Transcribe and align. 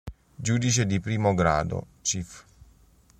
Giudice 0.35 0.87
di 0.87 0.99
Primo 0.99 1.35
Grado, 1.35 1.85
cfr. 2.01 2.45